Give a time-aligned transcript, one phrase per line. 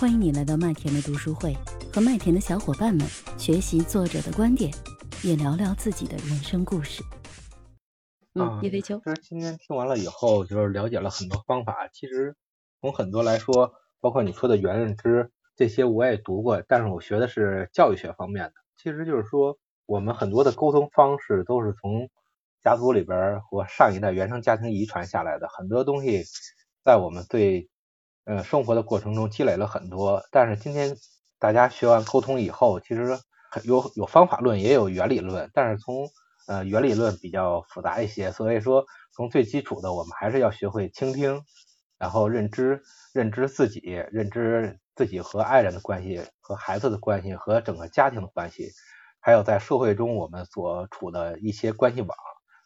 [0.00, 1.54] 欢迎你来到麦田的读书会，
[1.92, 3.06] 和麦田的小伙伴们
[3.36, 4.72] 学习作者的观点，
[5.22, 7.02] 也聊聊自己的人生故事。
[8.32, 11.86] 嗯，叶飞秋，其实今天听完了以后，就是了解了很多方法。
[11.92, 12.34] 其实
[12.80, 18.54] 从很多来说，包括你说的原认知这些，我也读过，但是我学的是教育学方面的。
[18.78, 22.08] 其实就是说，我们很多的沟通方式都是从
[22.62, 26.24] 家族里边或上一代原生家庭遗传下来的，很多东西
[26.86, 27.68] 在我们对
[28.30, 30.22] 呃生活的过程中积累了很多。
[30.30, 30.96] 但是今天
[31.40, 33.18] 大家学完沟通以后，其实
[33.64, 36.08] 有有方法论，也有原理论，但是从
[36.46, 41.42] 呃，原理论比较复杂一些，所以说从最基础的，我们还是要学会倾听，
[41.98, 42.82] 然后认知，
[43.12, 43.80] 认知自己，
[44.12, 48.70] 认知自己和爱人的关系，和孩子的关系，和整个家庭的关系，
[49.20, 52.16] 还有在社会中我们所处的一些关系网，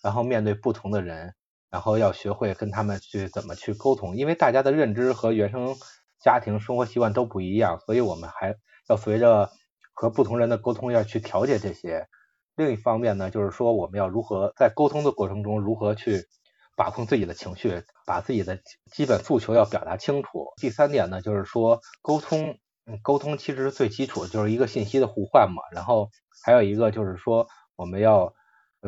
[0.03, 1.35] 然后面对不同的人，
[1.75, 5.75] 然后要学会跟他们去怎么去沟通，因为大家的认知和原生
[6.21, 8.55] 家庭生活习惯都不一样，所以我们还
[8.89, 9.51] 要随着
[9.93, 12.07] 和不同人的沟通要去调节这些。
[12.55, 16.29] 另一方面呢，就是说我们要如何在沟通的过程中如何去
[16.77, 18.61] 把控自己的情绪，把自己的
[18.93, 20.53] 基本诉求要表达清楚。
[20.57, 22.57] 第三点呢，就是说沟通，
[23.03, 25.61] 沟通其实最基础就是一个信息的互换嘛。
[25.73, 26.11] 然后
[26.45, 28.33] 还有一个就是说我们要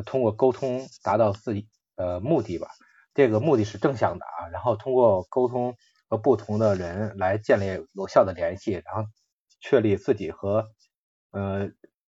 [0.05, 1.67] 通过沟通达到自己
[1.97, 2.69] 呃目的吧，
[3.15, 4.49] 这个目的是正向的啊。
[4.53, 5.77] 然后通过沟通
[6.09, 9.11] 和不同的人来建立有效的联系，然后
[9.61, 10.67] 确立自己和
[11.31, 11.71] 呃。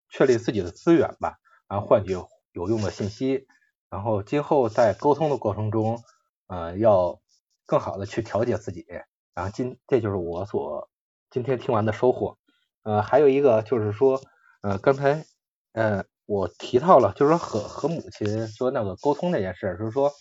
[0.09, 1.35] 确立自己的资源吧，
[1.67, 2.13] 然后换取
[2.53, 3.45] 有用的信息，
[3.89, 6.01] 然后今后在沟通的过程中，
[6.47, 7.19] 呃，要
[7.65, 8.85] 更好的去调节自己。
[9.33, 10.89] 然后今这就是我所
[11.29, 12.37] 今天听完的收获。
[12.83, 14.21] 呃，还有一个就是说，
[14.61, 15.25] 呃，刚才
[15.73, 20.11] 呃我提到了，就是说和和母亲说那个沟通那件事，就是说，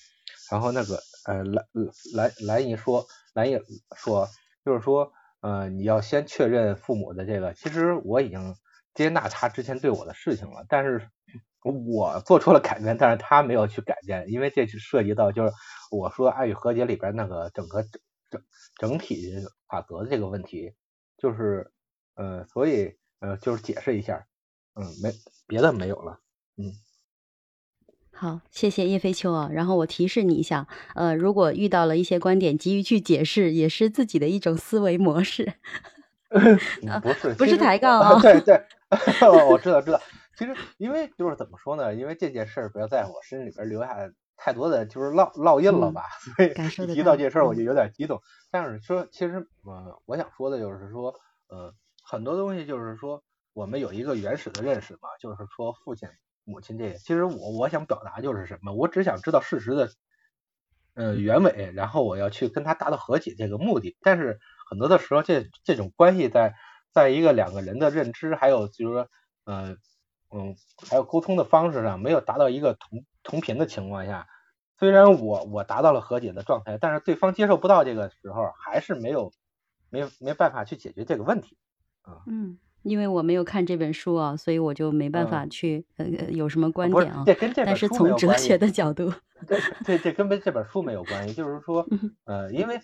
[0.50, 1.66] 然后那个呃兰
[2.14, 3.04] 兰兰姨说
[3.34, 3.58] 兰姨
[3.94, 4.26] 说，
[4.64, 5.12] 就是说
[5.42, 8.54] 呃你要先确认父母的这个，其实我已经。
[8.96, 11.10] 接纳他之前对我的事情了，但是
[11.62, 15.52] 我做出了改变，但是他没有去改变，因为这涉及到就是
[15.90, 18.00] 我说爱与和解里边那个整个整
[18.30, 18.42] 整
[18.78, 19.34] 整体
[19.68, 20.72] 法则的这个问题，
[21.18, 21.70] 就是
[22.14, 24.26] 呃，所以呃，就是解释一下，
[24.76, 25.10] 嗯，没
[25.46, 26.20] 别的没有了，
[26.58, 26.72] 嗯。
[28.12, 29.48] 好，谢谢叶飞秋啊。
[29.52, 35.54] 然后我提示你一下，呃，如果遇到了一些观点，急于去解释，也是自己的一种思维模式。
[37.02, 38.20] 不是，不是抬杠啊。
[38.20, 38.60] 对对。
[39.48, 40.00] 我知道，知道。
[40.38, 41.94] 其实，因为就是怎么说呢？
[41.94, 43.96] 因为这件事儿不要在我心里边留下
[44.36, 46.02] 太多的就是烙烙印了吧，
[46.36, 48.20] 所以一提到这事儿我就有点激动。
[48.50, 51.14] 但是说，其实，呃，我想说的就是说，
[51.48, 51.72] 呃，
[52.02, 53.22] 很多东西就是说，
[53.56, 56.06] 我们有一个原始的认识嘛，就是说父亲、
[56.44, 56.98] 母亲这个。
[56.98, 58.74] 其实我我想表达就是什么？
[58.74, 59.90] 我只想知道事实的，
[60.92, 63.96] 呃，原委，然后我要去跟他达到和解这个目的。
[64.02, 66.54] 但是很多的时候，这这种关系在。
[66.92, 69.08] 在一个两个人的认知，还有就是说，
[69.44, 69.76] 嗯
[70.30, 70.56] 嗯，
[70.88, 74.26] 还有沟通的方式上没有达到一个同同频的情况下，
[74.78, 79.30] 虽然我我达到了和解的状态，但是对方接受不到这个时候，还是没有
[79.90, 81.58] 没没办法去解决这个问题
[82.00, 82.22] 啊。
[82.26, 87.24] 嗯，因为我没有看这本书啊，所以我就没办法去呃有什么观点啊。
[87.26, 89.12] 这跟这但是从哲学的角度，
[89.84, 91.86] 这这跟这本书没有关系，就是说，
[92.24, 92.80] 呃，因为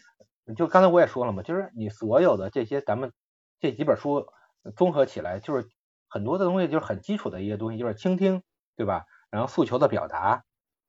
[0.57, 3.13] 就刚才我也说了嘛，就是你所有的这些咱们。
[3.61, 4.27] 这几本书
[4.75, 5.69] 综合起来，就是
[6.09, 8.43] 很多的东西，就是很基础的一些东西，就是倾听，
[8.77, 9.05] 对吧？
[9.31, 10.43] 然后诉求的表达，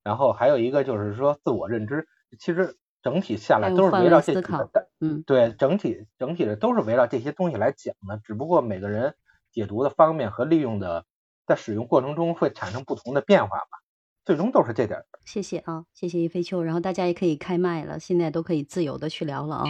[0.03, 2.07] 然后还有一个就是说自我认知。
[2.39, 8.17] 其实整体下来都是围绕这几个，嗯，对，整体整体的都是围绕这些东西来讲的。
[8.23, 9.13] 只不过每个人
[9.51, 11.05] 解读的方面和利用的，
[11.45, 13.83] 在使用过程中会产生不同的变化吧。
[14.23, 15.03] 最终都是这点。
[15.25, 16.63] 谢谢啊，谢谢一飞秋。
[16.63, 19.65] 然后大家也可以开麦了，现在都可以自由的去聊了啊。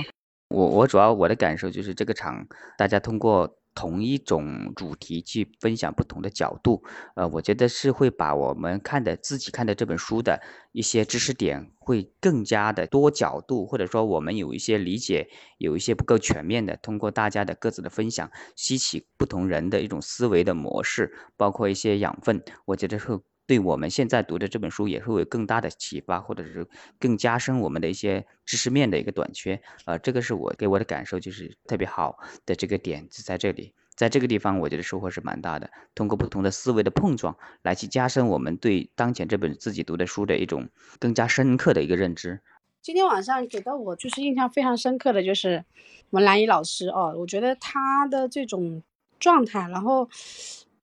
[0.49, 2.45] 我我主要我的感受就是这个场，
[2.77, 6.84] 大家通过同一种主题去分享不同的角度，
[7.16, 10.41] 呃，我觉得是会把我们看的自己看的这本书的
[10.72, 23.20] 一些知识点会更加的多角度，或者说我们有一些理解有一些不够全面的，通过大家的各自的分享，吸取不同人的一种思维的模式，包括一些养分，我觉得会。
[23.45, 26.66] 对我们现在读的这本书也会有更大的启发，或者是
[26.97, 29.61] 更加深我们的一些知识面的一个短缺。
[29.85, 35.69] 呃，这个是我给我的感受，就是特别好的这个点就在这里，在这个地方，我觉得收获是蛮大的。
[35.93, 42.39] 通过不同的思维的碰撞，来去加深我们对当前这本自己读的书的一种更加深刻的一个认知。
[42.81, 45.66] 今天晚上给到我就是印象非常深刻的就是
[46.11, 48.81] 我们蓝怡老师哦，我觉得他的这种
[49.19, 50.09] 状态，然后。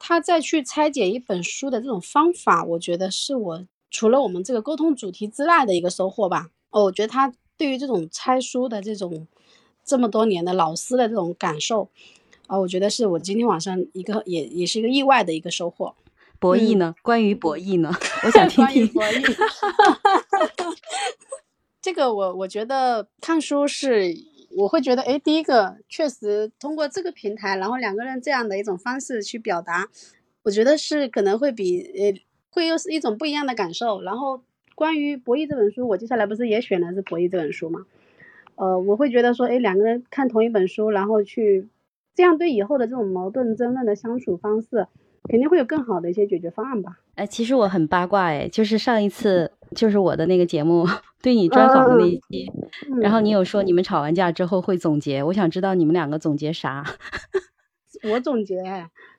[0.01, 6.51] 他再去拆解一本书的这种方法，我觉得是我除了我们这个沟通主题之外的一个收获吧。
[6.71, 9.27] 哦，我觉得他对于这种拆书的这种
[9.85, 11.89] 这么多年的老师的这种感受，
[12.47, 15.95] 啊，我觉得是我今天晚上一个也也是一个意外的一个收获。
[16.39, 16.95] 博弈呢？
[17.03, 17.93] 关于博弈呢？
[18.25, 19.37] 我想听听博弈。
[21.83, 24.15] 这个我我觉得看书是，
[24.57, 29.89] 我会觉得，哎，第一个确实通过这个平台，然后两个人这样的一种方式去表达，
[30.43, 32.21] 我觉得是可能会比呃
[32.51, 34.03] 会又是一种不一样的感受。
[34.03, 34.43] 然后
[34.75, 37.87] 关于博弈这本书，我接下来不是也选的是博弈这本书吗？
[38.57, 41.69] 呃，我会觉得说，哎，两个人看同一本书，然后去
[42.15, 44.89] 这样对以后的这种矛盾争论的相处方式。
[45.29, 46.99] 肯定会有更好的一些解决方案吧？
[47.15, 50.87] 哎，其实我很八卦哎，就是上一次就是我的那个节目
[51.23, 52.51] 对你专访的那一期，
[53.01, 56.85] 然后你有说你们吵完架之后会总结，我想知道你们两个总结啥？
[58.11, 58.57] 我总结，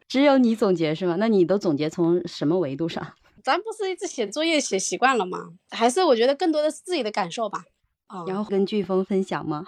[0.07, 1.15] 只有你总结是吗？
[1.19, 3.13] 那你都总结从什么维度上？
[3.43, 5.49] 咱不是一直写作业写习惯了吗？
[5.69, 7.63] 还是我觉得更多的是自己的感受吧。
[8.07, 9.63] 啊，然后跟飓风分享吗？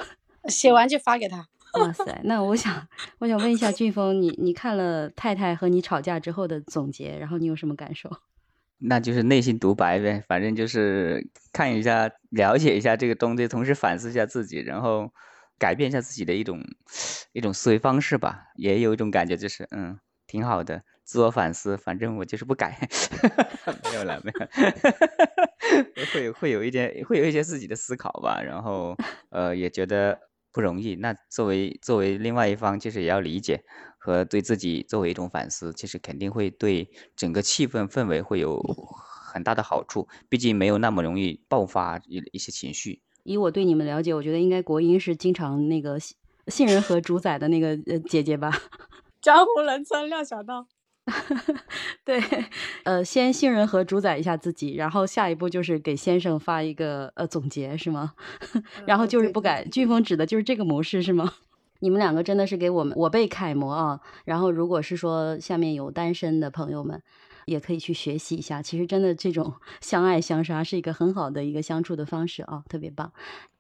[0.50, 1.48] 写完就发给他。
[1.74, 2.88] 哇塞，那我想，
[3.20, 8.10] 我想问一下俊峰，你你看了太太和你吵架之后的总结，然后你有什么感受？
[8.86, 15.12] 那就是内心独白呗，反正就是看一下，了解一下这个东西，同时反思一下自己，然后
[15.58, 16.62] 改变一下自己的一种
[17.32, 18.48] 一种思维方式吧。
[18.56, 19.98] 也有一种感觉，就是嗯，
[20.28, 21.78] 挺好的，自我反思。
[21.78, 22.78] 反正我就是不改，
[23.90, 24.32] 没有了，没
[25.96, 28.42] 有， 会会有一点，会有一些自己的思考吧。
[28.44, 28.96] 然后
[29.32, 30.20] 呃，也觉得。
[30.54, 30.96] 不容易。
[30.96, 33.64] 那作为作为另外一方，其实也要理解
[33.98, 38.62] 和对自己作为一种反思，其实肯定会对整个气氛氛围会有
[39.34, 40.08] 很大的好处。
[40.30, 43.02] 毕竟没有那么容易爆发一一些情绪。
[43.24, 45.98] 以我对你们了解，我觉得应该国英是经常那个
[46.48, 48.52] 杏仁核主宰的那个呃姐姐吧。
[49.22, 50.68] 江湖人称廖小道。
[52.06, 52.22] 对，
[52.84, 58.14] 呃，先信任和主宰一下自己，然后下一步就是给先生发一个呃总结，是吗？
[58.88, 59.66] 然后就是不改。
[59.66, 61.34] 飓风指的就是这个模式，是吗？
[61.80, 64.00] 你们两个真的是给我们我辈楷模啊！
[64.24, 67.02] 然后如果是说下面有单身的朋友们，
[67.46, 68.62] 也可以去学习一下。
[68.62, 73.12] 其实真的这种相爱相杀是一个很好的一个相处的方式啊，特别棒。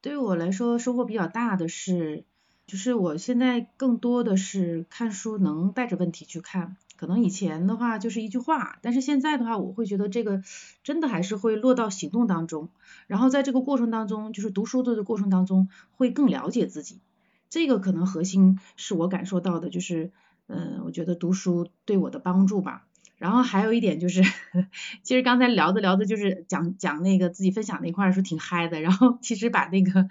[0.02, 2.24] 对于我来说，收获比较大的是，
[2.66, 6.78] 就是我现在更多的是看书能带着问题去看。
[7.04, 10.42] 可能以前的话就是一句话，但是现在的话，我会觉得这个
[10.84, 12.70] 真的还是会落到行动当中，
[13.08, 15.68] 然后在这个过程当中，就是读书的过程当中，
[15.98, 17.02] 会更了解自己。
[17.50, 20.14] 这个可能核心是我感受到的，就是
[20.48, 22.86] 嗯，我觉得读书对我的帮助吧。
[23.18, 24.24] 然后还有一点就是，
[25.04, 30.08] 其实刚才聊着聊着就是讲讲那个自己分享那块儿是挺嗨的，然后其实把那个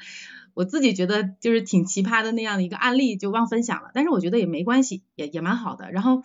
[0.52, 5.90] 我自己觉得就是挺奇葩的那样的一个案例就忘分享了，但是我觉得也没关系，也也蛮好的。
[5.90, 6.22] 然后。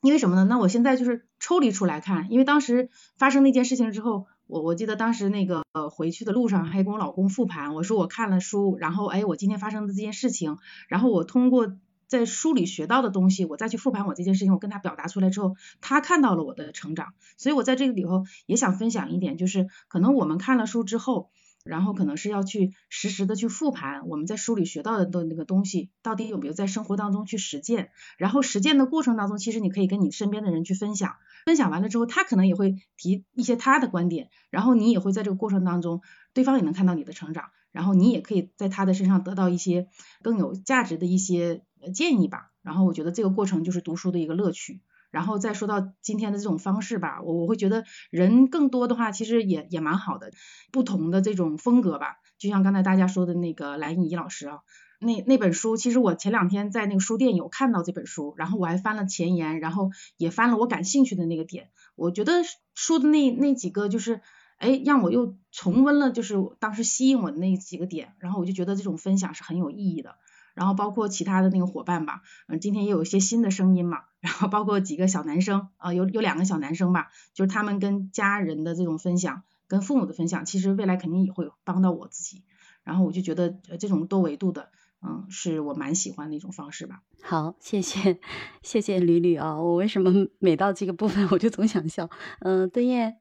[0.00, 0.44] 因为什么呢？
[0.44, 10.58] 那我现在就是抽离出来看，因为当时发生那件事情之后，我我记得当时那个呃回去的路上还跟我老公复盘，我说我看了书，然后哎我今天发生的这件事情，
[10.88, 11.72] 然后我通过
[12.06, 21.30] 在书里学到的东西，我再去复盘我这件事情，我跟他表达出来之后，他看到了我的成长，所以我在这个里头也想分享一点，就是可能我们看了书之后。
[21.64, 27.90] 然后可能是要去实时的去复盘我们在书里学到的的那个东西，到底有没有在生活当中去实践？
[28.16, 36.00] 然后实践的过程当中，其实你可以跟你身边的人去分享，分享完了之后，他可能也会提一些他的观点，然后你也会在这个过程当中，
[36.32, 39.88] 对方也能看到你的成长，然后你也可以在他的身上得到一些
[40.22, 41.64] 更有价值的一些
[41.94, 42.52] 建议吧。
[42.62, 44.80] 然后我觉得这个过程就是读书的一个乐趣。
[45.10, 50.30] 然后再说到今天的这种方式吧，我我会觉得人更多的话，其实也也蛮好的，
[50.72, 54.58] 不同的这种风格吧，就像刚才大家说的那个蓝怡老师啊，
[55.00, 62.42] 那那本书，其实我前两天在那个书店有看到这本书，然后我还翻了前言，然后也翻了我感兴趣的那个点，我觉得
[62.74, 64.20] 说的那那几个就是，
[64.58, 70.16] 哎，让我又重温了，就是当时吸引我的那几个点，然后我就觉得这种分享是很有意义的。
[70.58, 82.42] 然后包括其他的那个伙伴吧，嗯，今天也有一些新的声音嘛，然后包括几个小男生，啊，有有两个小男生吧，就是他们跟家人的这种分享，跟父母的分享，其实未来肯定也会帮到我自己，
[82.82, 87.02] 然后我就觉得这种多维度的，嗯，是我蛮喜欢的一种方式吧。
[87.22, 88.18] 好，谢谢
[88.64, 90.10] 谢谢吕吕啊，我为什么
[90.40, 92.10] 每到这个部分我就总想笑？
[92.40, 93.18] 嗯，邓燕，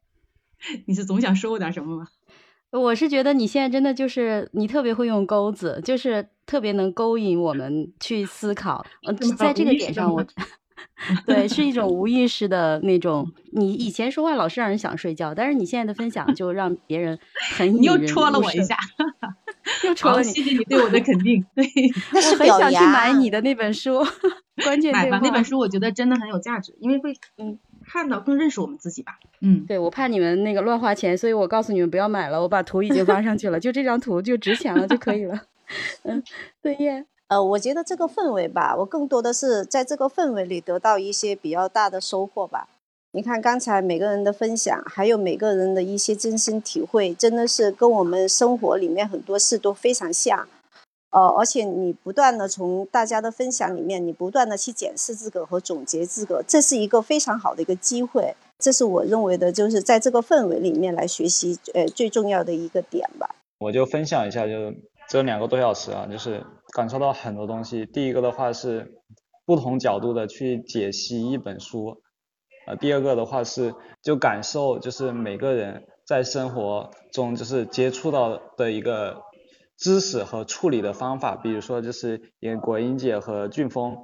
[0.87, 2.07] 你是总想说我点什么吗？
[2.71, 8.83] 我是觉得你现在真的就是你特别会用钩子，就是特别能勾引我们去思考。
[9.05, 10.25] 呃，在这个点上，我
[11.27, 13.31] 对是一种无意识的那种。
[13.51, 17.19] 你以前说话老是让人想睡觉，但是你现在的分享就让别人
[17.55, 18.75] 很你又戳了我一下，
[19.83, 20.31] 又 戳了你。
[20.31, 21.45] 谢谢你对我的肯定。
[21.53, 21.65] 对，
[22.13, 24.03] 我很想去买你的那本书。
[24.63, 27.59] 关键买吧，那本书我觉得真的很有价值，因为会嗯。
[27.89, 29.13] 看到更认识我们自己吧。
[29.39, 32.41] 嗯，对，我怕你们那个乱花钱，所以我告诉你们不要买了。
[32.41, 35.39] 我把图已经发上去了，就这张图就值钱了就可以了。
[36.03, 36.23] 嗯，
[36.61, 37.05] 对呀。
[37.29, 42.69] 呃，我觉得这个氛围吧，我更多的是在这个氛围里得到一些比较大的收获吧。
[43.11, 50.47] 你看刚才每个人的分享，还有每个人的一些真心体会，真的是跟我们生活里面很多事都非常像。
[51.09, 58.35] 呃，而且你不断的从大家的分享里面，你不断的去检视自个和总结自个，这是一个非常好的一个机会。
[58.59, 63.35] 这是我认为的，就是在这个氛围里面来学习，呃，最重要的一个点吧。
[63.59, 64.73] 我就分享一下，就
[65.09, 66.45] 这两个多小时啊，就是
[66.75, 67.85] 感受到很多东西。
[67.85, 68.99] 第一个的话是
[69.45, 72.01] 不同角度的去解析一本书，
[72.67, 79.21] 呃，第二个的话是就感受，就是每个人在生活中就是接触到的一个
[79.77, 81.37] 知识和处理的方法。
[81.37, 83.95] 比如说，就是演果英姐和俊峰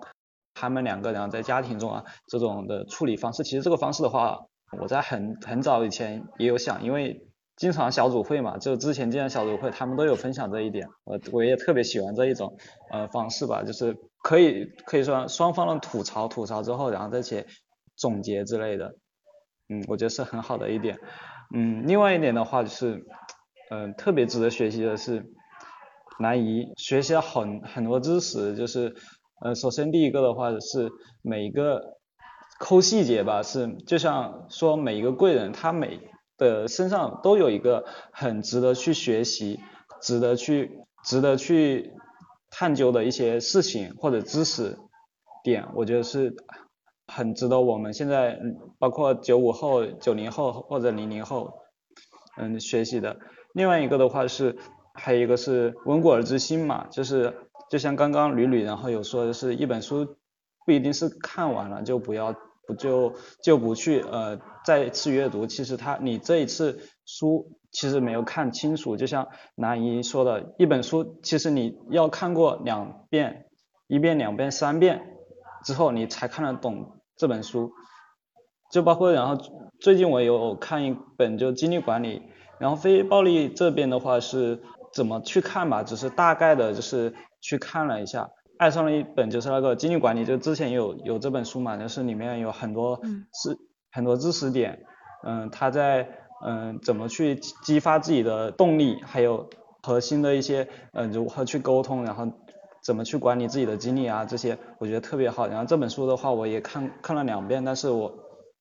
[0.54, 3.44] 他们两个人在家庭中啊这种的处理方式。
[3.44, 4.46] 其实这个方式的话，
[4.80, 7.28] 我在很很早以前也有想，因为。
[7.56, 12.58] 经常小组会嘛，就之前经常小组会，他们都有分享这一点，我我也特别喜欢这一种
[12.92, 17.46] 呃方式吧，就是可以可以说双方的吐槽吐槽之后，然后再写
[17.96, 18.96] 总结之类的，
[19.70, 20.98] 嗯，我觉得是很好的一点，
[21.56, 23.06] 嗯，另外一点的话就是，
[23.70, 25.24] 嗯，特别值得学习的是，
[26.20, 28.96] 南怡学习了很很多知识，就是
[29.42, 30.90] 呃，首先第一个的话是
[31.22, 31.98] 每一个
[32.60, 36.00] 抠细节吧，是就像说每一个贵人他每
[36.38, 39.60] 的身上都有一个很值得去学习、
[40.02, 41.94] 值得去、值得去
[42.50, 44.78] 探究的一些事情或者知识
[45.44, 46.36] 点，我觉得是
[47.08, 48.40] 很值得我们现在
[48.80, 51.54] 包括九五后、九零后或者零零后
[52.38, 53.18] 嗯学习的。
[53.54, 54.58] 另外一个的话是，
[54.94, 57.34] 还有一个是温故而知新嘛，就是
[57.70, 60.18] 就像刚刚吕吕然后有说的是一本书
[60.66, 62.36] 不一定是看完了就不要。
[62.66, 73.48] 不就就不去呃再次阅读，其实他你这一次书其实没有看清楚，就像南姨说的，一本书其实你要看过两遍，
[73.88, 75.02] 一遍两遍三遍
[75.66, 77.72] 之后你才看得懂这本书，
[78.72, 79.42] 就包括然后
[79.80, 82.22] 最近我有看一本就精力管理，
[82.60, 84.62] 然后非暴力这边的话是
[84.94, 88.30] 怎么去看吧，只是大概的就是去看了一下。
[88.58, 93.00] 爱上了一本就是那个精力管理，就之前有有这本书嘛，就是里面有很多
[93.34, 93.58] 是
[93.92, 94.86] 很多知识点，
[95.26, 96.08] 嗯，他在
[96.46, 99.50] 嗯怎么去激发自己的动力，还有
[99.82, 102.32] 核心的一些嗯如何去沟通，然后
[102.84, 105.48] 怎么去管理自己的精力啊这些，我觉得特别好。
[105.48, 108.14] 然后这本书的话我也看看了两遍，但是我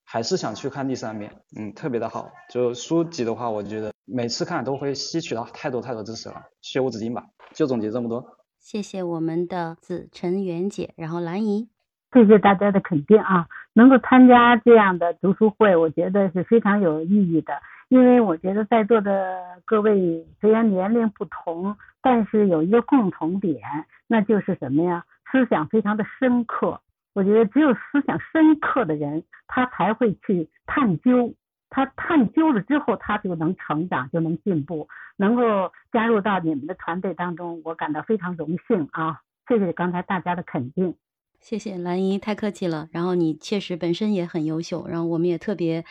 [0.04, 2.30] 还是想去看第三遍，嗯，特别的好。
[2.50, 7.24] 就书籍的话，我觉得每次看都会吸取到太多太多知识了，学无止境吧。
[7.54, 8.24] 就总结这么多。
[8.62, 11.68] 谢谢我们的子晨媛姐，然后兰姨，
[12.12, 13.48] 谢谢大家的肯定啊！
[13.74, 23.60] 能够参加这样的读书会，我觉得是非常有意义的，因为我觉得在座的各位虽然年龄不同，但是有一个共同点，
[24.06, 25.04] 那就是什么呀？
[25.32, 26.80] 思想非常的深刻。
[27.14, 31.34] 我觉得只有思想深刻的人，他才会去探究。
[31.74, 34.86] 他探究了之后，他就能成长，就能进步，
[35.16, 39.22] 能够加入到你们的团队当中，我感到非常荣幸啊！
[39.48, 40.94] 谢谢刚才大家的肯定，
[41.42, 42.88] 谢谢兰姨，太客气了。
[42.92, 45.84] 然后你确实本身也很优秀，然后我们也特别。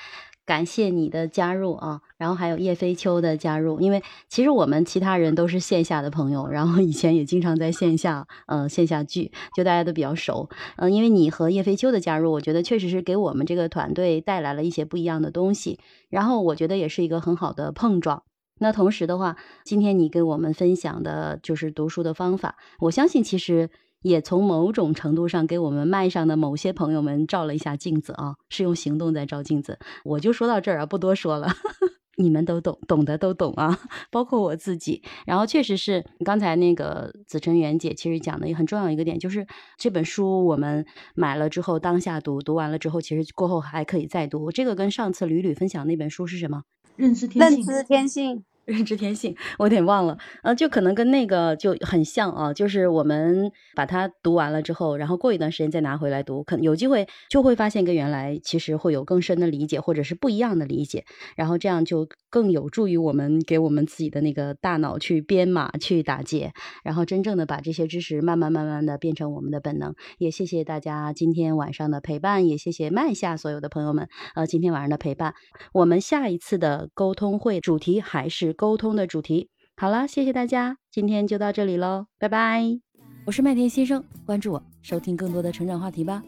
[0.44, 15.80] 感谢你的加入啊，然后还有叶飞秋的加入，因为其实我们其他人都是线下的朋友，然后以前也经常在线下，嗯，线下聚，就大家都比较熟，嗯，因为你和叶飞秋的加入，我觉得确实是给我们这个团队带来了一些不一样的东西，
[16.10, 18.24] 然后我觉得也是一个很好的碰撞。
[18.60, 23.70] 那同时的话，今天你给我们分享的就是读书的方法，我相信其实。
[24.02, 29.78] 也从某种程度上给我们麦上的某些朋友们照了一下镜子啊，是用行动在照镜子。
[30.04, 31.48] 我就说到这儿啊，不多说了，
[32.18, 33.80] 你们都懂，懂的都懂啊，
[34.12, 35.02] 包括我自己。
[35.26, 39.46] 然后确实是刚才那个子晨媛姐其实讲的也很重要一个点，就是
[39.78, 44.52] 这本书我们买了之后当下读，读完了之后其实过后还可以再读。
[44.52, 46.64] 这个跟上次屡屡分享那本书是什么？
[46.98, 47.66] 认知天性。
[47.66, 48.44] 认知天性。
[48.72, 61.04] 认知天性，我有点忘了，呃，就可能跟那个就很像啊，就是我们把它读完了之后，然后过一段时间再拿回来读，可能有机会就会发现跟原来其实会有更深的理解，或者是不一样的理解，
[61.36, 66.54] 然后这样就更有助于我们给我们自己的那个大脑去编码、去打结，
[66.84, 69.94] 然后真正的把这些知识慢慢慢慢的变成我们的本能。
[70.18, 75.34] 也谢谢大家今天晚上的陪伴，也谢谢麦下所有的朋友们，呃，今天晚上的陪伴。
[75.74, 82.80] 我们下一次的沟通会主题还是沟通的主题好了，谢谢大家，今天就到这里喽，拜拜。
[83.26, 86.24] 我是麦田先生，关注我，收听更多的成长话题吧。